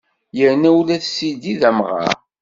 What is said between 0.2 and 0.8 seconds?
Yerna